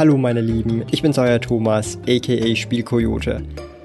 [0.00, 3.42] Hallo meine Lieben, ich bin's euer Thomas, aka Spielkoyote.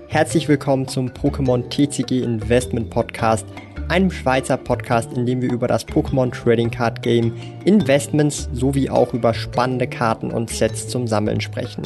[0.07, 3.45] Herzlich willkommen zum Pokémon TCG Investment Podcast,
[3.89, 7.33] einem Schweizer Podcast, in dem wir über das Pokémon Trading Card Game,
[7.65, 11.85] Investments sowie auch über spannende Karten und Sets zum Sammeln sprechen.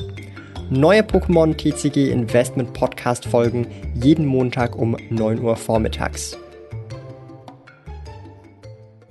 [0.69, 3.65] Neue Pokémon TCG Investment Podcast folgen
[3.95, 6.37] jeden Montag um 9 Uhr vormittags.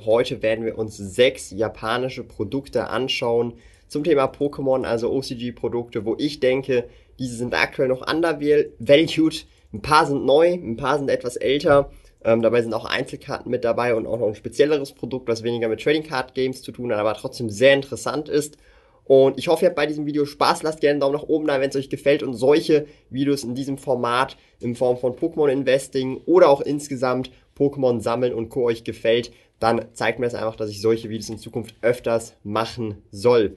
[0.04, 3.54] Heute werden wir uns sechs japanische Produkte anschauen
[3.88, 9.46] zum Thema Pokémon, also OCG-Produkte, wo ich denke, diese sind aktuell noch undervalued.
[9.72, 11.90] Ein paar sind neu, ein paar sind etwas älter.
[12.24, 15.68] Ähm, dabei sind auch Einzelkarten mit dabei und auch noch ein spezielleres Produkt, was weniger
[15.68, 18.56] mit Trading Card Games zu tun hat, aber trotzdem sehr interessant ist.
[19.04, 20.62] Und ich hoffe, ihr habt bei diesem Video Spaß.
[20.62, 23.54] Lasst gerne einen Daumen nach oben da, wenn es euch gefällt und solche Videos in
[23.54, 28.64] diesem Format in Form von Pokémon Investing oder auch insgesamt Pokémon sammeln und Co.
[28.64, 33.02] euch gefällt, dann zeigt mir das einfach, dass ich solche Videos in Zukunft öfters machen
[33.10, 33.56] soll.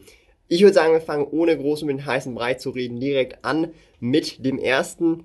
[0.54, 3.72] Ich würde sagen, wir fangen ohne groß um den heißen Brei zu reden direkt an
[4.02, 5.24] mit dem ersten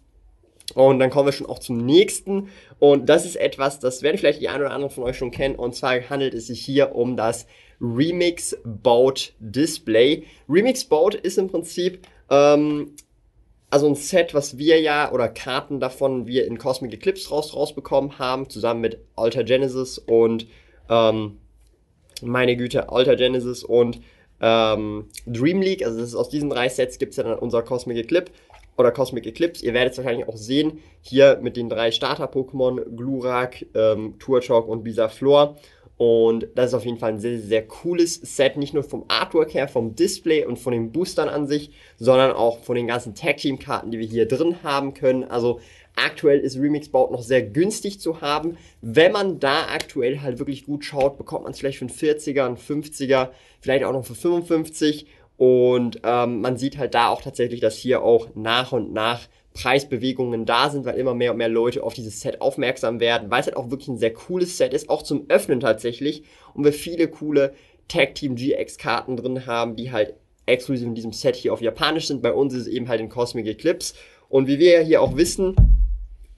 [0.75, 2.49] Und dann kommen wir schon auch zum nächsten.
[2.79, 5.55] Und das ist etwas, das werden vielleicht die ein oder anderen von euch schon kennen.
[5.55, 7.47] Und zwar handelt es sich hier um das
[7.81, 10.25] Remix Boat Display.
[10.49, 12.95] Remix Boat ist im Prinzip ähm,
[13.71, 18.19] also ein Set, was wir ja, oder Karten davon wir in Cosmic Eclipse raus, rausbekommen
[18.19, 20.47] haben, zusammen mit Alter Genesis und
[20.89, 21.39] ähm,
[22.23, 24.01] meine Güte, Alter Genesis und
[24.41, 25.85] ähm, Dream League.
[25.85, 28.33] Also das ist aus diesen drei Sets gibt es ja dann unser Cosmic Eclipse
[28.79, 29.65] oder Cosmic Eclipse.
[29.65, 34.85] Ihr werdet es wahrscheinlich auch sehen, hier mit den drei Starter-Pokémon, Glurak, ähm, Turtok und
[34.85, 35.57] Bisaflor.
[35.99, 39.53] Und das ist auf jeden Fall ein sehr, sehr cooles Set, nicht nur vom Artwork
[39.53, 43.91] her, vom Display und von den Boostern an sich, sondern auch von den ganzen Tag-Team-Karten,
[43.91, 45.25] die wir hier drin haben können.
[45.25, 45.59] Also
[45.97, 48.57] aktuell ist Remix Bout noch sehr günstig zu haben.
[48.81, 52.47] Wenn man da aktuell halt wirklich gut schaut, bekommt man es vielleicht für einen 40er,
[52.47, 53.31] einen 50er,
[53.61, 55.09] vielleicht auch noch für 55.
[55.37, 59.27] Und ähm, man sieht halt da auch tatsächlich, dass hier auch nach und nach
[59.59, 63.41] Preisbewegungen da sind, weil immer mehr und mehr Leute auf dieses Set aufmerksam werden, weil
[63.41, 66.23] es halt auch wirklich ein sehr cooles Set ist, auch zum Öffnen tatsächlich.
[66.55, 67.55] Und wir viele coole
[67.89, 70.15] Tag Team GX Karten drin haben, die halt
[70.47, 72.23] exklusiv in diesem Set hier auf Japanisch sind.
[72.23, 73.95] Bei uns ist es eben halt in Cosmic Eclipse.
[74.29, 75.57] Und wie wir ja hier auch wissen,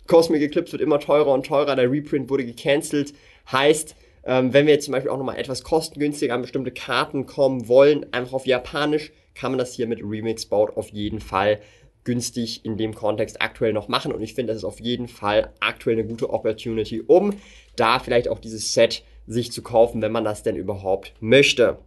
[0.06, 3.12] Cosmic Eclipse wird immer teurer und teurer, der Reprint wurde gecancelt,
[3.52, 7.68] heißt, ähm, wenn wir jetzt zum Beispiel auch nochmal etwas kostengünstiger an bestimmte Karten kommen
[7.68, 11.60] wollen, einfach auf Japanisch, kann man das hier mit Remix Bout auf jeden Fall
[12.04, 14.12] günstig in dem Kontext aktuell noch machen.
[14.12, 17.34] Und ich finde, das ist auf jeden Fall aktuell eine gute Opportunity, um
[17.76, 21.78] da vielleicht auch dieses Set sich zu kaufen, wenn man das denn überhaupt möchte.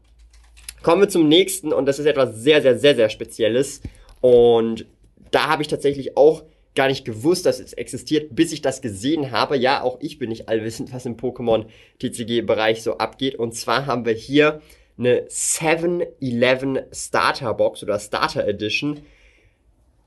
[0.82, 3.82] Kommen wir zum nächsten und das ist etwas sehr, sehr, sehr, sehr Spezielles.
[4.22, 4.86] Und
[5.32, 6.44] da habe ich tatsächlich auch
[6.76, 9.58] gar nicht gewusst, dass es existiert, bis ich das gesehen habe.
[9.58, 11.66] Ja, auch ich bin nicht allwissend, was im Pokémon
[12.00, 13.36] TCG-Bereich so abgeht.
[13.36, 14.62] Und zwar haben wir hier
[14.98, 19.02] eine 7-Eleven Starter Box oder Starter Edition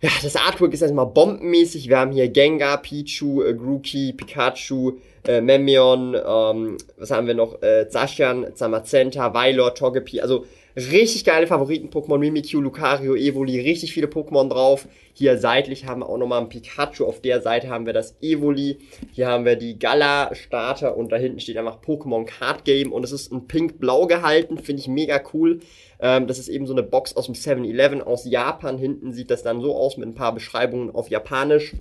[0.01, 1.89] ja, das Artwork ist erstmal bombenmäßig.
[1.89, 7.63] Wir haben hier Gengar, Pichu, äh, Grookey, Pikachu, äh, Memion, ähm, was haben wir noch,
[7.63, 10.45] äh, Zacian, Zamazenta, Vailor, Togepi, also
[10.77, 14.87] richtig geile Favoriten-Pokémon, Mimikyu, Lucario, Evoli, richtig viele Pokémon drauf.
[15.15, 18.79] Hier seitlich haben wir auch nochmal ein Pikachu, auf der Seite haben wir das Evoli,
[19.13, 23.13] hier haben wir die Gala-Starter und da hinten steht einfach Pokémon Card Game und es
[23.13, 25.61] ist in pink-blau gehalten, finde ich mega cool.
[25.99, 29.43] Ähm, das ist eben so eine Box aus dem 7-Eleven aus Japan, hinten sieht das
[29.43, 31.75] dann so aus mit ein paar Beschreibungen auf Japanisch.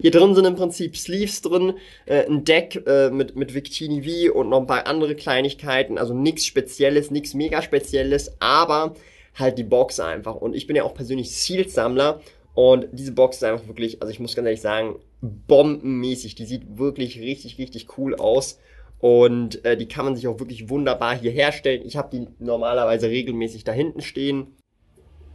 [0.00, 1.74] Hier drin sind im Prinzip Sleeves drin,
[2.06, 5.98] äh, ein Deck äh, mit, mit Victini V und noch ein paar andere Kleinigkeiten.
[5.98, 8.94] Also nichts Spezielles, nichts mega Spezielles, aber
[9.34, 10.34] halt die Box einfach.
[10.34, 12.20] Und ich bin ja auch persönlich Sealed-Sammler
[12.54, 16.34] und diese Box ist einfach wirklich, also ich muss ganz ehrlich sagen, bombenmäßig.
[16.34, 18.58] Die sieht wirklich richtig, richtig cool aus.
[18.98, 21.82] Und äh, die kann man sich auch wirklich wunderbar hier herstellen.
[21.84, 24.57] Ich habe die normalerweise regelmäßig da hinten stehen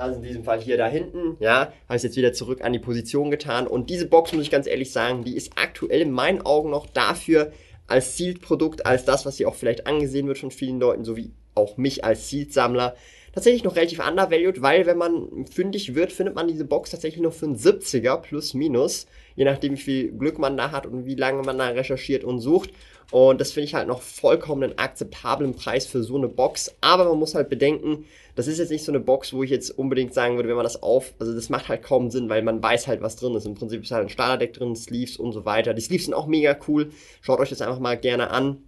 [0.04, 2.80] also in diesem Fall hier da hinten, ja, habe ich jetzt wieder zurück an die
[2.80, 3.68] Position getan.
[3.68, 6.86] Und diese Box, muss ich ganz ehrlich sagen, die ist aktuell in meinen Augen noch
[6.86, 7.52] dafür
[7.88, 11.32] als Sealed-Produkt, als das, was hier auch vielleicht angesehen wird von vielen Leuten, so wie
[11.56, 12.96] auch mich als Sealed-Sammler,
[13.34, 17.34] tatsächlich noch relativ undervalued, weil wenn man fündig wird, findet man diese Box tatsächlich noch
[17.34, 21.16] für einen 70er plus minus, je nachdem wie viel Glück man da hat und wie
[21.16, 22.70] lange man da recherchiert und sucht.
[23.14, 26.74] Und das finde ich halt noch vollkommen einen akzeptablen Preis für so eine Box.
[26.82, 28.06] Aber man muss halt bedenken,
[28.36, 30.64] das ist jetzt nicht so eine Box, wo ich jetzt unbedingt sagen würde, wenn man
[30.64, 33.46] das auf, also das macht halt kaum Sinn, weil man weiß halt, was drin ist.
[33.46, 35.76] Im Prinzip ist halt ein Starterdeck drin, Sleeves und so weiter.
[35.76, 36.90] Die Sleeves sind auch mega cool.
[37.22, 38.64] Schaut euch das einfach mal gerne an.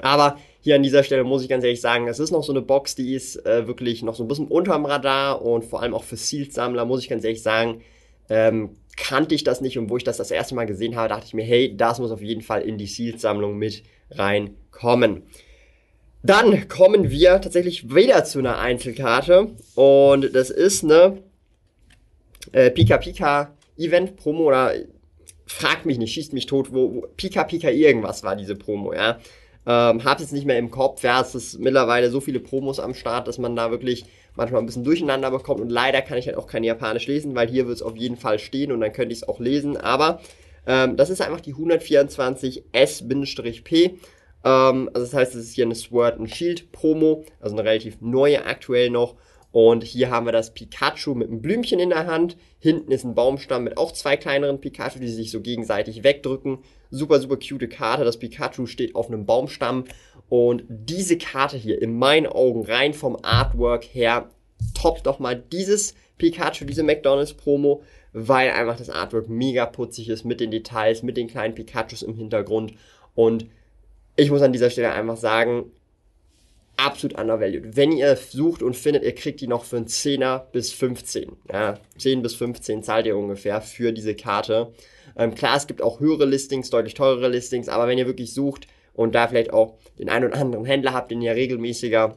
[0.00, 2.60] Aber hier an dieser Stelle muss ich ganz ehrlich sagen, es ist noch so eine
[2.60, 6.04] Box, die ist äh, wirklich noch so ein bisschen unterm Radar und vor allem auch
[6.04, 7.80] für Sealed-Sammler muss ich ganz ehrlich sagen,
[8.28, 11.26] ähm, kannte ich das nicht und wo ich das das erste Mal gesehen habe, dachte
[11.26, 15.22] ich mir, hey, das muss auf jeden Fall in die Sealed-Sammlung mit reinkommen.
[16.22, 21.22] Dann kommen wir tatsächlich wieder zu einer Einzelkarte und das ist eine
[22.52, 24.74] äh, Pika Pika Event Promo oder
[25.46, 29.18] fragt mich nicht, schießt mich tot, wo, wo Pika Pika irgendwas war diese Promo, ja.
[29.66, 32.94] Ähm, hab jetzt nicht mehr im Kopf, ja, es ist mittlerweile so viele Promos am
[32.94, 34.04] Start, dass man da wirklich
[34.40, 35.60] manchmal ein bisschen durcheinander bekommt.
[35.60, 38.16] Und leider kann ich halt auch kein Japanisch lesen, weil hier wird es auf jeden
[38.16, 40.20] Fall stehen und dann könnte ich es auch lesen, aber
[40.66, 43.98] ähm, das ist einfach die 124 S-P.
[44.42, 48.00] Ähm, also das heißt, es ist hier eine Sword and Shield Promo, also eine relativ
[48.00, 49.16] neue aktuell noch.
[49.52, 52.36] Und hier haben wir das Pikachu mit einem Blümchen in der Hand.
[52.60, 56.58] Hinten ist ein Baumstamm mit auch zwei kleineren Pikachu, die sich so gegenseitig wegdrücken.
[56.90, 58.04] Super, super cute Karte.
[58.04, 59.84] Das Pikachu steht auf einem Baumstamm.
[60.28, 64.30] Und diese Karte hier, in meinen Augen, rein vom Artwork her,
[64.74, 67.82] toppt doch mal dieses Pikachu, diese McDonalds Promo,
[68.12, 72.14] weil einfach das Artwork mega putzig ist mit den Details, mit den kleinen Pikachus im
[72.14, 72.74] Hintergrund.
[73.16, 73.46] Und
[74.16, 75.72] ich muss an dieser Stelle einfach sagen,
[76.86, 77.76] absolut undervalued.
[77.76, 81.32] Wenn ihr sucht und findet, ihr kriegt die noch für einen 10er bis 15.
[81.52, 84.72] Ja, 10 bis 15 zahlt ihr ungefähr für diese Karte.
[85.16, 88.66] Ähm, klar, es gibt auch höhere Listings, deutlich teurere Listings, aber wenn ihr wirklich sucht
[88.94, 92.16] und da vielleicht auch den einen oder anderen Händler habt, den ihr regelmäßiger,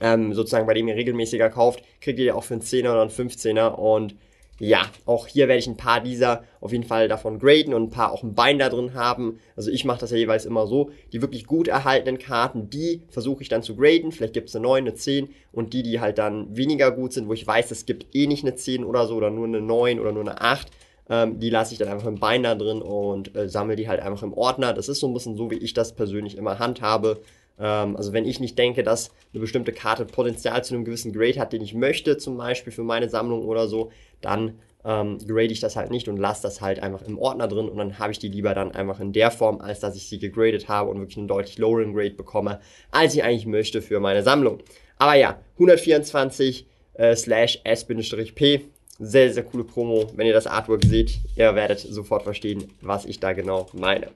[0.00, 3.10] ähm, sozusagen bei dem ihr regelmäßiger kauft, kriegt ihr auch für einen 10er oder einen
[3.10, 4.16] 15er und
[4.58, 7.90] ja, auch hier werde ich ein paar dieser auf jeden Fall davon graden und ein
[7.90, 9.38] paar auch ein Binder drin haben.
[9.54, 10.90] Also ich mache das ja jeweils immer so.
[11.12, 14.12] Die wirklich gut erhaltenen Karten, die versuche ich dann zu graden.
[14.12, 17.28] Vielleicht gibt es eine 9, eine 10 und die, die halt dann weniger gut sind,
[17.28, 20.00] wo ich weiß, es gibt eh nicht eine 10 oder so oder nur eine 9
[20.00, 20.68] oder nur eine 8,
[21.08, 24.22] ähm, die lasse ich dann einfach im Binder drin und äh, sammle die halt einfach
[24.22, 24.72] im Ordner.
[24.72, 27.20] Das ist so ein bisschen so, wie ich das persönlich immer handhabe.
[27.58, 31.38] Ähm, also wenn ich nicht denke, dass eine bestimmte Karte Potenzial zu einem gewissen Grade
[31.40, 35.60] hat, den ich möchte, zum Beispiel für meine Sammlung oder so, dann ähm, grade ich
[35.60, 38.20] das halt nicht und lasse das halt einfach im Ordner drin und dann habe ich
[38.20, 41.18] die lieber dann einfach in der Form, als dass ich sie gegradet habe und wirklich
[41.18, 42.60] einen deutlich loweren Grade bekomme,
[42.92, 44.58] als ich eigentlich möchte für meine Sammlung.
[44.98, 48.64] Aber ja, 124 äh, slash S-P.
[48.98, 50.10] Sehr, sehr coole Promo.
[50.14, 54.08] Wenn ihr das Artwork seht, ihr werdet sofort verstehen, was ich da genau meine.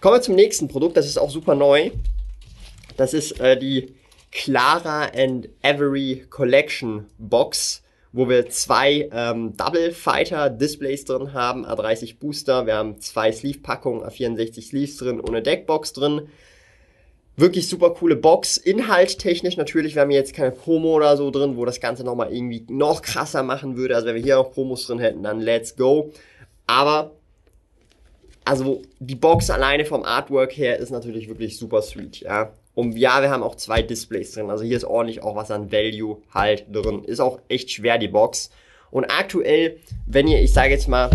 [0.00, 1.90] Kommen wir zum nächsten Produkt, das ist auch super neu.
[3.00, 3.94] Das ist äh, die
[4.30, 12.18] Clara and Avery Collection Box, wo wir zwei ähm, Double Fighter Displays drin haben, A30
[12.18, 12.66] Booster.
[12.66, 16.28] Wir haben zwei Sleeve-Packungen, A64 Sleeves drin eine Deckbox drin.
[17.38, 18.58] Wirklich super coole Box.
[18.58, 22.30] Inhalt technisch natürlich, wir haben jetzt keine Promo oder so drin, wo das Ganze nochmal
[22.30, 23.94] irgendwie noch krasser machen würde.
[23.94, 26.12] Also wenn wir hier noch Promos drin hätten, dann let's go.
[26.66, 27.12] Aber
[28.44, 32.52] also die Box alleine vom Artwork her ist natürlich wirklich super sweet, ja.
[32.80, 34.48] Und ja, wir haben auch zwei Displays drin.
[34.48, 37.04] Also hier ist ordentlich auch was an Value halt drin.
[37.04, 38.50] Ist auch echt schwer, die Box.
[38.90, 41.10] Und aktuell, wenn ihr, ich sage jetzt mal,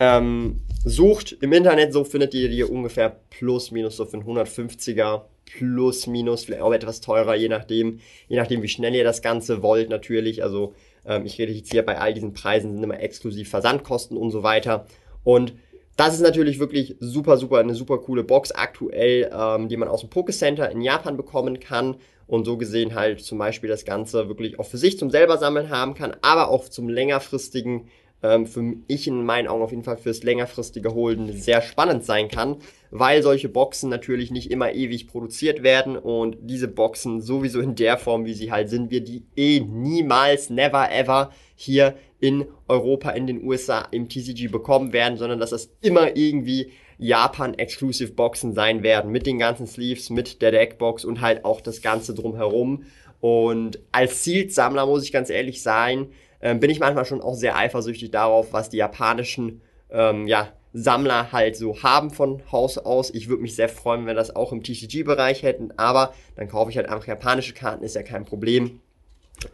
[0.00, 5.22] ähm, sucht im Internet, so findet ihr die ungefähr plus minus so für einen 150er
[5.44, 9.62] plus minus, vielleicht auch etwas teurer, je nachdem, je nachdem, wie schnell ihr das Ganze
[9.62, 10.42] wollt, natürlich.
[10.42, 10.74] Also
[11.06, 14.42] ähm, ich rede jetzt hier bei all diesen Preisen sind immer exklusiv Versandkosten und so
[14.42, 14.88] weiter.
[15.22, 15.52] Und
[16.00, 20.00] das ist natürlich wirklich super, super, eine super coole Box aktuell, ähm, die man aus
[20.00, 24.26] dem Poké Center in Japan bekommen kann und so gesehen halt zum Beispiel das Ganze
[24.26, 27.90] wirklich auch für sich zum selber sammeln haben kann, aber auch zum längerfristigen,
[28.22, 32.28] ähm, für mich in meinen Augen auf jeden Fall fürs längerfristige Holden sehr spannend sein
[32.28, 32.56] kann,
[32.90, 37.98] weil solche Boxen natürlich nicht immer ewig produziert werden und diese Boxen sowieso in der
[37.98, 41.30] Form, wie sie halt sind, wir die eh niemals, never ever
[41.60, 46.72] hier in Europa, in den USA im TCG bekommen werden, sondern dass das immer irgendwie
[46.98, 51.82] Japan-Exclusive Boxen sein werden, mit den ganzen Sleeves, mit der Deckbox und halt auch das
[51.82, 52.84] Ganze drumherum.
[53.20, 56.08] Und als Sealed-Sammler muss ich ganz ehrlich sein,
[56.40, 61.30] äh, bin ich manchmal schon auch sehr eifersüchtig darauf, was die japanischen ähm, ja, Sammler
[61.30, 63.10] halt so haben von Haus aus.
[63.10, 66.70] Ich würde mich sehr freuen, wenn wir das auch im TCG-Bereich hätten, aber dann kaufe
[66.70, 68.80] ich halt einfach japanische Karten, ist ja kein Problem.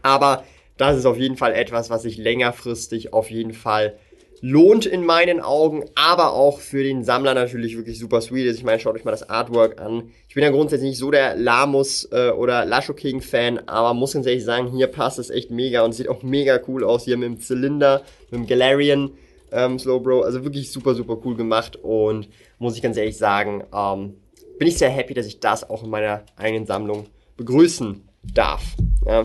[0.02, 0.44] Aber
[0.76, 3.98] das ist auf jeden Fall etwas, was sich längerfristig auf jeden Fall
[4.40, 8.58] lohnt in meinen Augen, aber auch für den Sammler natürlich wirklich super sweet ist.
[8.58, 10.10] Ich meine, schaut euch mal das Artwork an.
[10.28, 14.12] Ich bin ja grundsätzlich nicht so der Lamus äh, oder Lasho King Fan, aber muss
[14.12, 17.16] ganz ehrlich sagen, hier passt es echt mega und sieht auch mega cool aus hier
[17.16, 19.12] mit dem Zylinder, mit dem Galarian
[19.52, 20.22] ähm, Slowbro.
[20.22, 22.28] Also wirklich super, super cool gemacht und
[22.58, 24.14] muss ich ganz ehrlich sagen, ähm,
[24.58, 27.06] bin ich sehr happy, dass ich das auch in meiner eigenen Sammlung
[27.36, 28.62] begrüßen darf.
[29.06, 29.24] Ja.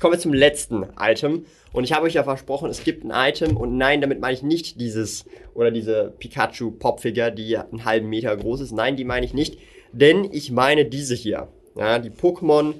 [0.00, 1.44] Jetzt kommen wir zum letzten Item.
[1.74, 4.42] Und ich habe euch ja versprochen, es gibt ein Item und nein, damit meine ich
[4.42, 8.72] nicht dieses oder diese Pikachu Popfigure, die einen halben Meter groß ist.
[8.72, 9.58] Nein, die meine ich nicht,
[9.92, 11.48] denn ich meine diese hier.
[11.76, 12.76] Ja, die Pokémon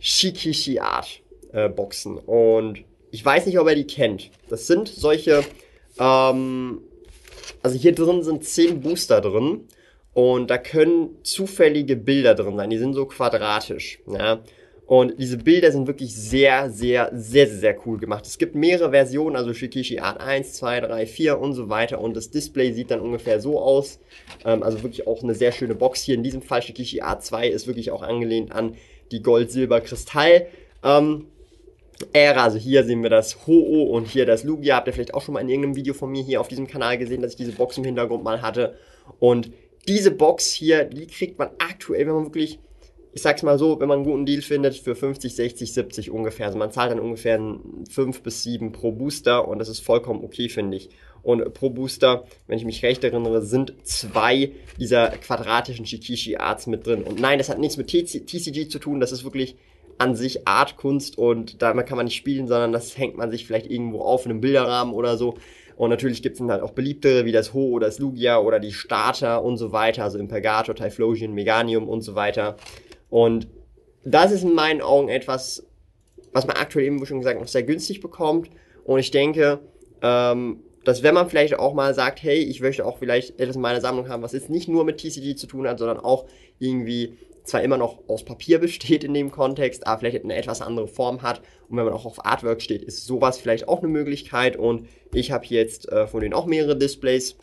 [0.00, 1.20] Shikishi Art
[1.52, 2.18] äh, Boxen.
[2.18, 2.82] Und
[3.12, 4.32] ich weiß nicht, ob ihr die kennt.
[4.48, 5.44] Das sind solche,
[6.00, 6.80] ähm,
[7.62, 9.68] also hier drin sind zehn Booster drin
[10.14, 12.70] und da können zufällige Bilder drin sein.
[12.70, 14.00] Die sind so quadratisch.
[14.08, 14.40] Ja.
[14.86, 18.24] Und diese Bilder sind wirklich sehr, sehr, sehr, sehr, sehr cool gemacht.
[18.24, 22.00] Es gibt mehrere Versionen, also Shikishi Art 1, 2, 3, 4 und so weiter.
[22.00, 23.98] Und das Display sieht dann ungefähr so aus.
[24.44, 26.14] Ähm, also wirklich auch eine sehr schöne Box hier.
[26.14, 28.76] In diesem Fall Shikishi Art 2 ist wirklich auch angelehnt an
[29.10, 30.46] die Gold-Silber-Kristall.
[30.84, 31.26] Ähm,
[32.12, 34.76] Ära, also hier sehen wir das Ho-Oh und hier das Lugia.
[34.76, 36.96] Habt ihr vielleicht auch schon mal in irgendeinem Video von mir hier auf diesem Kanal
[36.96, 38.76] gesehen, dass ich diese Box im Hintergrund mal hatte.
[39.18, 39.50] Und
[39.88, 42.60] diese Box hier, die kriegt man aktuell, wenn man wirklich
[43.16, 46.44] ich sag's mal so, wenn man einen guten Deal findet, für 50, 60, 70 ungefähr.
[46.44, 47.40] Also man zahlt dann ungefähr
[47.90, 50.90] 5 bis 7 pro Booster und das ist vollkommen okay, finde ich.
[51.22, 56.86] Und pro Booster, wenn ich mich recht erinnere, sind zwei dieser quadratischen Shikishi Arts mit
[56.86, 57.04] drin.
[57.04, 59.56] Und nein, das hat nichts mit TCG zu tun, das ist wirklich
[59.96, 63.70] an sich Artkunst und damit kann man nicht spielen, sondern das hängt man sich vielleicht
[63.70, 65.38] irgendwo auf in einem Bilderrahmen oder so.
[65.76, 68.60] Und natürlich gibt es dann halt auch beliebtere wie das Ho oder das Lugia oder
[68.60, 72.56] die Starter und so weiter, also Impergator, Typhlosion, Meganium und so weiter.
[73.16, 73.48] Und
[74.04, 75.66] das ist in meinen Augen etwas,
[76.34, 78.50] was man aktuell eben, schon gesagt, noch sehr günstig bekommt.
[78.84, 79.60] Und ich denke,
[80.02, 83.62] ähm, dass wenn man vielleicht auch mal sagt, hey, ich möchte auch vielleicht etwas in
[83.62, 86.26] meiner Sammlung haben, was jetzt nicht nur mit TCG zu tun hat, sondern auch
[86.58, 90.86] irgendwie zwar immer noch aus Papier besteht in dem Kontext, aber vielleicht eine etwas andere
[90.86, 91.40] Form hat.
[91.70, 94.58] Und wenn man auch auf Artwork steht, ist sowas vielleicht auch eine Möglichkeit.
[94.58, 97.38] Und ich habe jetzt äh, von denen auch mehrere Displays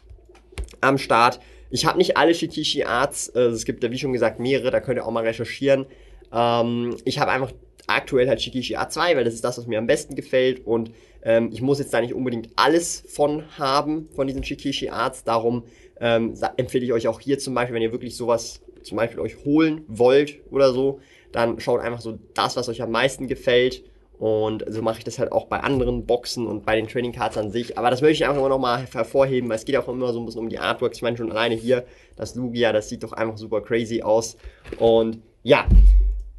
[0.81, 1.39] am Start.
[1.73, 4.79] Ich habe nicht alle Shikishi Arts, äh, es gibt ja wie schon gesagt mehrere, da
[4.79, 5.87] könnt ihr auch mal recherchieren.
[6.31, 7.51] Ähm, ich habe einfach
[7.87, 10.91] aktuell halt Shikishi Art 2, weil das ist das, was mir am besten gefällt und
[11.23, 15.63] ähm, ich muss jetzt da nicht unbedingt alles von haben, von diesen Shikishi Arts, darum
[15.99, 19.43] ähm, empfehle ich euch auch hier zum Beispiel, wenn ihr wirklich sowas zum Beispiel euch
[19.43, 20.99] holen wollt oder so,
[21.31, 23.83] dann schaut einfach so das, was euch am meisten gefällt
[24.23, 27.37] und so mache ich das halt auch bei anderen Boxen und bei den Trading Cards
[27.37, 27.77] an sich.
[27.77, 30.25] Aber das möchte ich einfach immer nochmal hervorheben, weil es geht auch immer so ein
[30.25, 30.95] bisschen um die Artworks.
[30.95, 31.83] Ich meine schon alleine hier,
[32.15, 34.37] das Lugia, das sieht doch einfach super crazy aus.
[34.79, 35.67] Und ja,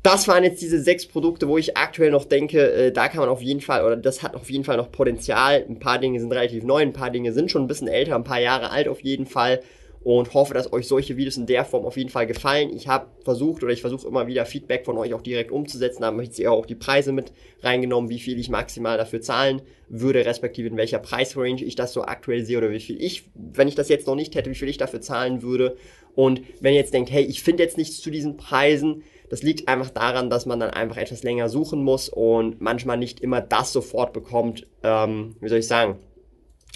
[0.02, 3.28] das waren jetzt diese sechs Produkte, wo ich aktuell noch denke, äh, da kann man
[3.28, 5.66] auf jeden Fall, oder das hat auf jeden Fall noch Potenzial.
[5.68, 8.24] Ein paar Dinge sind relativ neu, ein paar Dinge sind schon ein bisschen älter, ein
[8.24, 9.60] paar Jahre alt auf jeden Fall
[10.04, 12.70] und hoffe, dass euch solche Videos in der Form auf jeden Fall gefallen.
[12.76, 16.02] Ich habe versucht oder ich versuche immer wieder Feedback von euch auch direkt umzusetzen.
[16.02, 17.32] Da habe ich jetzt auch die Preise mit
[17.62, 22.02] reingenommen, wie viel ich maximal dafür zahlen würde, respektive in welcher Preisrange ich das so
[22.02, 24.68] aktuell sehe oder wie viel ich, wenn ich das jetzt noch nicht hätte, wie viel
[24.68, 25.76] ich dafür zahlen würde.
[26.14, 29.68] Und wenn ihr jetzt denkt, hey, ich finde jetzt nichts zu diesen Preisen, das liegt
[29.68, 33.72] einfach daran, dass man dann einfach etwas länger suchen muss und manchmal nicht immer das
[33.72, 35.98] sofort bekommt, ähm, wie soll ich sagen,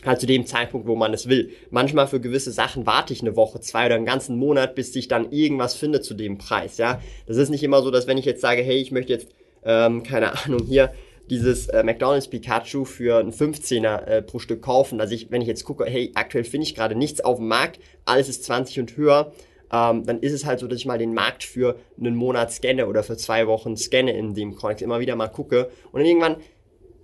[0.05, 1.51] halt zu dem Zeitpunkt, wo man es will.
[1.71, 5.09] Manchmal für gewisse Sachen warte ich eine Woche, zwei oder einen ganzen Monat, bis ich
[5.09, 7.01] dann irgendwas finde zu dem Preis, ja.
[7.27, 9.29] Das ist nicht immer so, dass wenn ich jetzt sage, hey, ich möchte jetzt,
[9.65, 10.93] ähm, keine Ahnung, hier
[11.31, 15.01] dieses äh, McDonald's Pikachu für einen 15er äh, pro Stück kaufen.
[15.01, 17.81] Also ich, wenn ich jetzt gucke, hey, aktuell finde ich gerade nichts auf dem Markt,
[18.05, 19.33] alles ist 20 und höher,
[19.71, 22.87] ähm, dann ist es halt so, dass ich mal den Markt für einen Monat scanne
[22.87, 26.37] oder für zwei Wochen scanne in dem Kontext, immer wieder mal gucke und dann irgendwann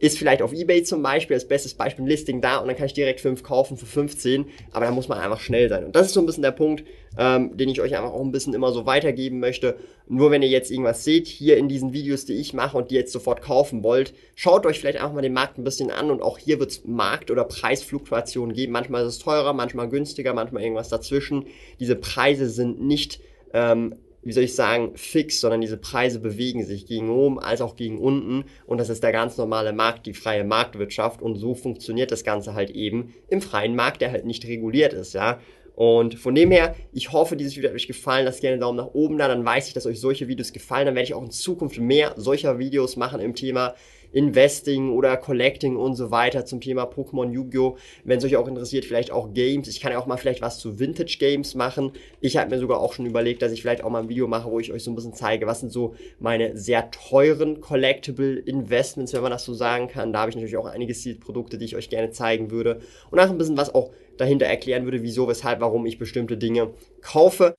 [0.04, 2.86] ist vielleicht auf Ebay zum Beispiel als bestes Beispiel ein Listing da und dann kann
[2.86, 5.84] ich direkt fünf kaufen für 15, aber da muss man einfach schnell sein.
[5.84, 6.84] Und das ist so ein bisschen der Punkt,
[7.16, 9.76] ähm, den ich euch einfach auch ein bisschen immer so weitergeben möchte.
[10.06, 12.96] Nur wenn ihr jetzt irgendwas seht hier in diesen Videos, die ich mache und die
[12.96, 16.20] jetzt sofort kaufen wollt, schaut euch vielleicht einfach mal den Markt ein bisschen an und
[16.20, 18.72] auch hier wird es Markt- oder Preisfluktuationen geben.
[18.72, 21.46] Manchmal ist es teurer, manchmal günstiger, manchmal irgendwas dazwischen.
[21.80, 23.20] Diese Preise sind nicht
[23.54, 23.94] ähm,
[24.24, 27.98] wie soll ich sagen, fix, sondern diese Preise bewegen sich gegen oben als auch gegen
[27.98, 32.24] unten und das ist der ganz normale Markt, die freie Marktwirtschaft und so funktioniert das
[32.24, 35.40] Ganze halt eben im freien Markt, der halt nicht reguliert ist, ja.
[35.74, 38.24] Und von dem her, ich hoffe, dieses Video hat euch gefallen.
[38.24, 40.86] Lasst gerne einen Daumen nach oben da, dann weiß ich, dass euch solche Videos gefallen.
[40.86, 43.74] Dann werde ich auch in Zukunft mehr solcher Videos machen im Thema
[44.14, 47.76] Investing oder Collecting und so weiter zum Thema Pokémon Yu-Gi-Oh!
[48.04, 49.68] Wenn es euch auch interessiert, vielleicht auch Games.
[49.68, 51.92] Ich kann ja auch mal vielleicht was zu Vintage Games machen.
[52.20, 54.50] Ich habe mir sogar auch schon überlegt, dass ich vielleicht auch mal ein Video mache,
[54.50, 59.12] wo ich euch so ein bisschen zeige, was sind so meine sehr teuren Collectible Investments,
[59.12, 60.12] wenn man das so sagen kann.
[60.12, 62.80] Da habe ich natürlich auch einige Seed-Produkte, die ich euch gerne zeigen würde.
[63.10, 66.70] Und auch ein bisschen was auch dahinter erklären würde, wieso, weshalb, warum ich bestimmte Dinge
[67.00, 67.56] kaufe.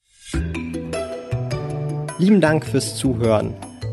[2.18, 3.56] Lieben Dank fürs Zuhören.